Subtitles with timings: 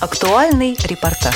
[0.00, 1.34] Актуальный репортаж.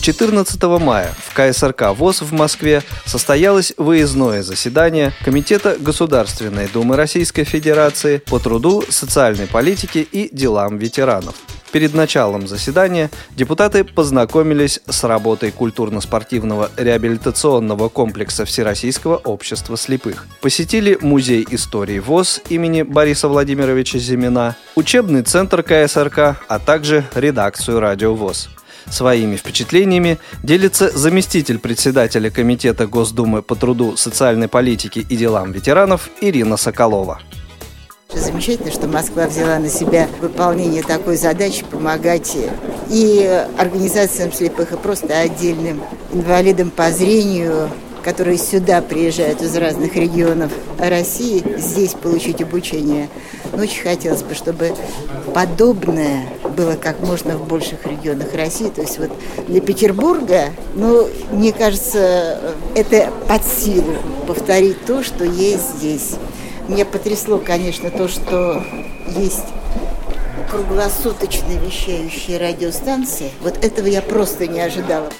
[0.00, 8.18] 14 мая в КСРК ВОЗ в Москве состоялось выездное заседание Комитета Государственной Думы Российской Федерации
[8.18, 11.36] по труду, социальной политике и делам ветеранов.
[11.72, 20.26] Перед началом заседания депутаты познакомились с работой культурно-спортивного реабилитационного комплекса Всероссийского общества слепых.
[20.40, 28.14] Посетили Музей истории ВОЗ имени Бориса Владимировича Зимина, учебный центр КСРК, а также редакцию Радио
[28.14, 28.48] ВОЗ.
[28.88, 36.56] Своими впечатлениями делится заместитель председателя Комитета Госдумы по труду, социальной политике и делам ветеранов Ирина
[36.56, 37.20] Соколова.
[38.14, 42.36] Замечательно, что Москва взяла на себя выполнение такой задачи помогать
[42.88, 45.80] и организациям слепых, и просто отдельным
[46.12, 47.70] инвалидам по зрению,
[48.02, 53.08] которые сюда приезжают из разных регионов России, здесь получить обучение.
[53.52, 54.72] Но очень хотелось бы, чтобы
[55.32, 58.68] подобное было как можно в больших регионах России.
[58.68, 59.10] То есть вот
[59.46, 62.40] для Петербурга, ну, мне кажется,
[62.74, 63.94] это под силу
[64.26, 66.14] повторить то, что есть здесь.
[66.70, 68.64] Меня потрясло, конечно, то, что
[69.08, 69.42] есть
[70.48, 73.32] круглосуточно вещающие радиостанции.
[73.40, 75.10] Вот этого я просто не ожидала.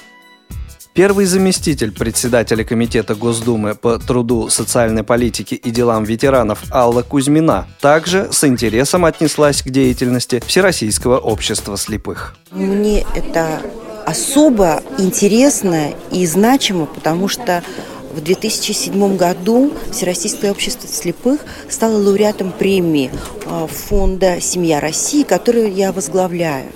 [0.93, 8.29] Первый заместитель председателя Комитета Госдумы по труду, социальной политике и делам ветеранов Алла Кузьмина также
[8.31, 12.37] с интересом отнеслась к деятельности Всероссийского общества слепых.
[12.51, 13.61] Мне это
[14.05, 17.61] особо интересно и значимо, потому что
[18.11, 23.11] в 2007 году Всероссийское общество слепых стало лауреатом премии
[23.45, 26.71] а, фонда «Семья России», которую я возглавляю.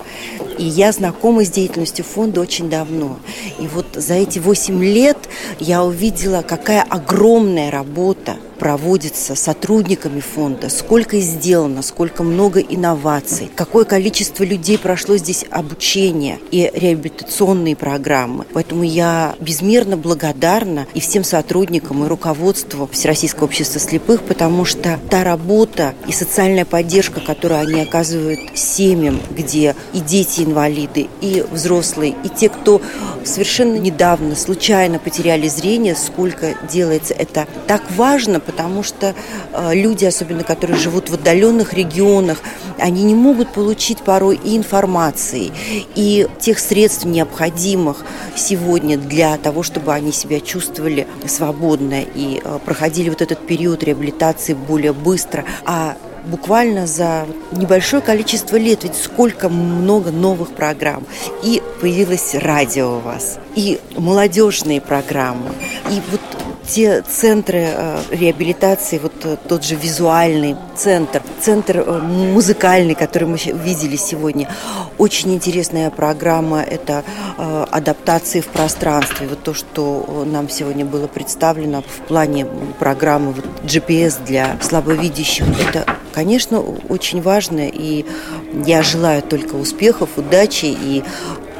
[0.57, 3.19] И я знакома с деятельностью фонда очень давно.
[3.59, 5.17] И вот за эти 8 лет
[5.59, 14.43] я увидела, какая огромная работа проводится сотрудниками фонда, сколько сделано, сколько много инноваций, какое количество
[14.43, 18.45] людей прошло здесь обучение и реабилитационные программы.
[18.53, 25.23] Поэтому я безмерно благодарна и всем сотрудникам, и руководству Всероссийского общества слепых, потому что та
[25.23, 32.29] работа и социальная поддержка, которую они оказывают семьям, где и дети инвалиды, и взрослые, и
[32.29, 32.81] те, кто
[33.23, 39.13] совершенно недавно, случайно потеряли зрение, сколько делается это так важно, потому что
[39.53, 42.39] э, люди, особенно которые живут в отдаленных регионах,
[42.77, 45.51] они не могут получить порой и информации,
[45.95, 48.05] и тех средств необходимых
[48.35, 54.53] сегодня для того, чтобы они себя чувствовали свободно и э, проходили вот этот период реабилитации
[54.53, 55.45] более быстро.
[55.65, 61.05] А буквально за небольшое количество лет, ведь сколько много новых программ.
[61.43, 65.51] И появилось радио у вас, и молодежные программы,
[65.91, 66.21] и вот
[66.67, 73.37] те центры э, реабилитации, вот э, тот же визуальный центр, центр э, музыкальный, который мы
[73.37, 74.49] видели сегодня.
[74.97, 77.03] Очень интересная программа– это
[77.37, 79.27] адаптации в пространстве.
[79.27, 82.47] Вот то, что нам сегодня было представлено в плане
[82.79, 85.45] программы вот GPS для слабовидящих.
[85.67, 88.05] Это, конечно, очень важно, и
[88.65, 91.03] я желаю только успехов, удачи и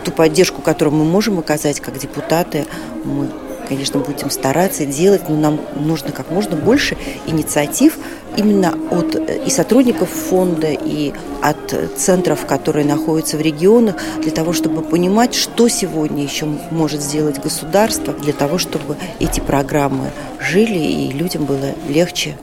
[0.05, 2.65] ту поддержку, которую мы можем оказать как депутаты,
[3.03, 3.27] мы
[3.67, 7.97] конечно, будем стараться делать, но нам нужно как можно больше инициатив
[8.37, 14.53] именно от э, и сотрудников фонда, и от центров, которые находятся в регионах, для того,
[14.53, 21.11] чтобы понимать, что сегодня еще может сделать государство, для того, чтобы эти программы жили и
[21.11, 22.35] людям было легче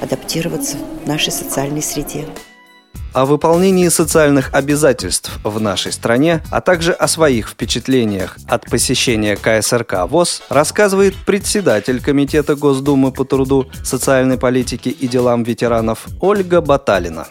[0.00, 2.26] адаптироваться в нашей социальной среде
[3.16, 10.06] о выполнении социальных обязательств в нашей стране, а также о своих впечатлениях от посещения КСРК
[10.06, 17.26] ВОЗ рассказывает председатель Комитета Госдумы по труду, социальной политике и делам ветеранов Ольга Баталина.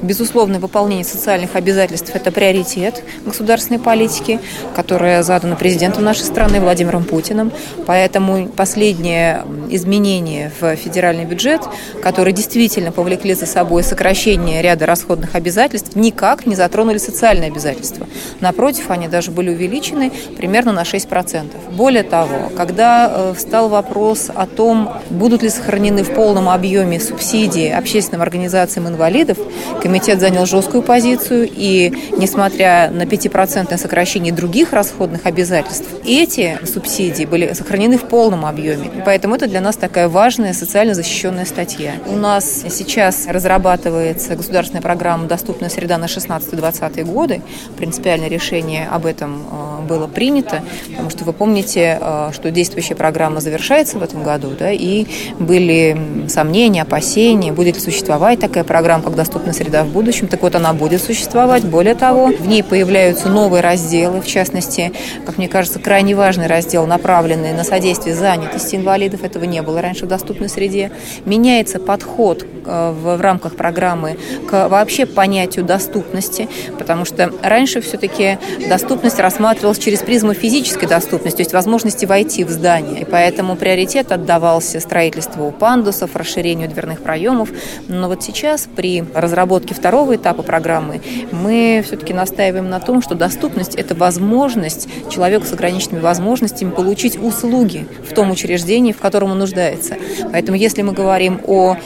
[0.00, 4.38] Безусловное выполнение социальных обязательств– это приоритет государственной политики,
[4.76, 7.50] которая задана президентом нашей страны Владимиром Путиным.
[7.84, 11.62] Поэтому последние изменения в федеральный бюджет,
[12.02, 18.06] которые действительно повлекли за собой сокращение ряда расходных обязательств, никак не затронули социальные обязательства.
[18.40, 21.46] Напротив, они даже были увеличены примерно на 6%.
[21.72, 27.68] Более того, когда э, встал вопрос о том, будут ли сохранены в полном объеме субсидии
[27.68, 29.38] общественным организациям инвалидов,
[29.82, 37.52] комитет занял жесткую позицию, и несмотря на 5% сокращение других расходных обязательств, эти субсидии были
[37.52, 38.90] сохранены в полном объеме.
[39.04, 41.94] Поэтому это для нас такая важная социально защищенная статья.
[42.06, 47.42] У нас сейчас разрабатывается государственная программа «Доступная среда» на 16-20 годы.
[47.76, 53.40] Принципиальное решение об этом э, было принято, потому что вы помните, э, что действующая программа
[53.40, 55.06] завершается в этом году, да, и
[55.38, 60.28] были сомнения, опасения, будет ли существовать такая программа, как «Доступная среда в будущем».
[60.28, 61.64] Так вот, она будет существовать.
[61.64, 64.92] Более того, в ней появляются новые разделы, в частности,
[65.26, 69.24] как мне кажется, крайне важный раздел, направленный на содействие занятости инвалидов.
[69.24, 70.92] Этого не было раньше в «Доступной среде».
[71.24, 74.18] Меняется подход э, в рамках программы
[74.48, 76.48] к вообще понятию доступности,
[76.78, 78.38] потому что раньше все-таки
[78.68, 83.02] доступность рассматривалась через призму физической доступности, то есть возможности войти в здание.
[83.02, 87.50] И поэтому приоритет отдавался строительству пандусов, расширению дверных проемов.
[87.88, 91.00] Но вот сейчас при разработке второго этапа программы
[91.32, 97.86] мы все-таки настаиваем на том, что доступность– это возможность человеку с ограниченными возможностями получить услуги
[98.08, 99.96] в том учреждении, в котором он нуждается.
[100.32, 101.76] Поэтому если мы говорим о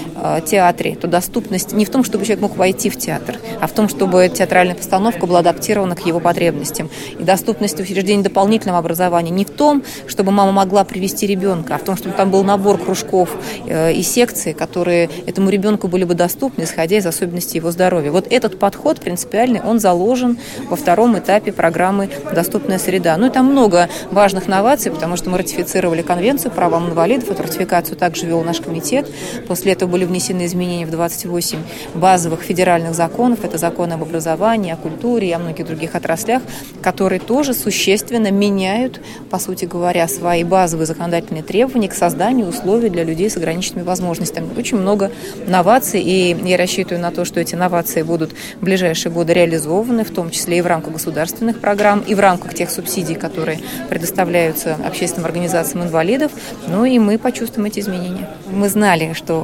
[0.46, 3.88] театре, то доступность не в том, чтобы человек мог войти в театр, а в том,
[3.88, 6.90] чтобы театральная постановка была адаптирована к его потребностям.
[7.19, 11.82] И доступность учреждений дополнительного образования не в том, чтобы мама могла привести ребенка, а в
[11.82, 13.30] том, чтобы там был набор кружков
[13.66, 18.10] э, и секций, которые этому ребенку были бы доступны, исходя из особенностей его здоровья.
[18.10, 20.38] Вот этот подход принципиальный, он заложен
[20.69, 23.16] во втором этапе программы «Доступная среда».
[23.16, 27.96] Ну и там много важных новаций, потому что мы ратифицировали конвенцию правам инвалидов, эту ратификацию
[27.96, 29.10] также вел наш комитет.
[29.48, 31.59] После этого были внесены изменения в 28
[31.94, 33.44] базовых федеральных законов.
[33.44, 36.43] Это законы об образовании, о культуре и о многих других отраслях,
[36.82, 39.00] которые тоже существенно меняют,
[39.31, 44.49] по сути говоря, свои базовые законодательные требования к созданию условий для людей с ограниченными возможностями.
[44.56, 45.11] Очень много
[45.47, 50.11] новаций, и я рассчитываю на то, что эти новации будут в ближайшие годы реализованы, в
[50.11, 55.26] том числе и в рамках государственных программ, и в рамках тех субсидий, которые предоставляются общественным
[55.26, 56.32] организациям инвалидов.
[56.69, 58.29] Ну и мы почувствуем эти изменения.
[58.50, 59.41] Мы знали, что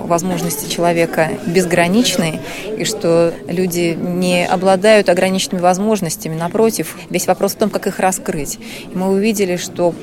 [0.58, 2.40] возможности человека безграничны,
[2.78, 6.34] и что люди не обладают ограниченными возможностями.
[6.34, 8.58] Напротив, весь вопрос в том, как их раскрыть.
[8.93, 9.94] И мы увидели, что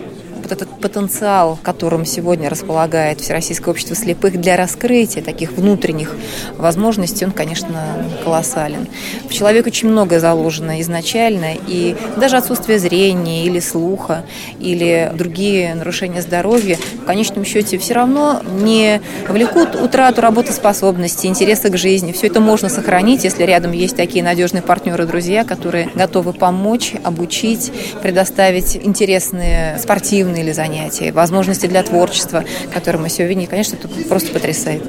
[0.46, 6.16] вот этот потенциал, которым сегодня располагает Всероссийское общество слепых для раскрытия таких внутренних
[6.58, 8.88] возможностей, он, конечно, колоссален.
[9.28, 14.24] В человеке очень многое заложено изначально, и даже отсутствие зрения или слуха,
[14.60, 21.78] или другие нарушения здоровья, в конечном счете все равно не влекут утрату работоспособности, интереса к
[21.78, 22.12] жизни.
[22.12, 27.72] Все это можно сохранить, если рядом есть такие надежные партнеры, друзья, которые готовы помочь, обучить,
[28.04, 32.44] предоставить интересные спортивные спортивные или занятия, возможности для творчества,
[32.74, 34.84] которые мы сегодня видели, конечно, это просто потрясает.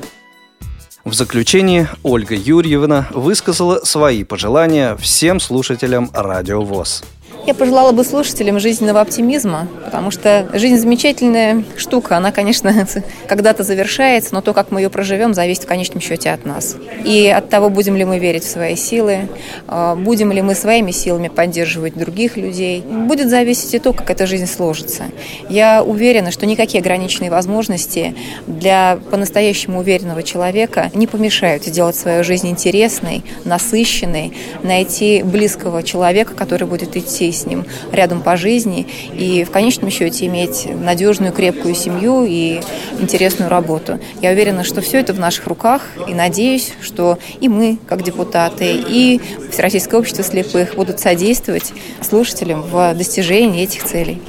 [1.04, 7.04] В заключение Ольга Юрьевна высказала свои пожелания всем слушателям Радио ВОЗ.
[7.46, 12.16] Я пожелала бы слушателям жизненного оптимизма, потому что жизнь замечательная штука.
[12.16, 12.88] Она, конечно,
[13.28, 16.74] когда-то завершается, но то, как мы ее проживем, зависит в конечном счете от нас.
[17.04, 19.28] И от того, будем ли мы верить в свои силы,
[19.68, 24.26] а, будем ли мы своими силами поддерживать других людей, будет зависеть и то, как эта
[24.26, 25.04] жизнь сложится.
[25.48, 28.16] Я уверена, что никакие ограниченные возможности
[28.48, 34.32] для по-настоящему уверенного человека не помешают сделать свою жизнь интересной, насыщенной,
[34.64, 40.26] найти близкого человека, который будет идти с ним рядом по жизни и в конечном счете
[40.26, 42.60] иметь надежную, крепкую семью и
[42.98, 43.98] интересную работу.
[44.20, 48.74] Я уверена, что все это в наших руках и надеюсь, что и мы, как депутаты,
[48.76, 54.22] и Всероссийское общество слепых будут содействовать слушателям в достижении этих целей.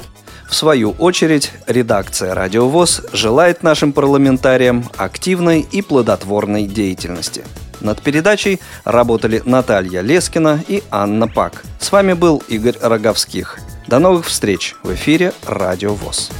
[0.48, 7.44] В свою очередь, редакция «Радио ВОЗ» желает нашим парламентариям активной и плодотворной деятельности–
[7.80, 11.64] над передачей работали Наталья Лескина и Анна Пак.
[11.80, 13.58] С вами был Игорь Роговских.
[13.86, 16.30] До новых встреч в эфире «Радио ВОЗ».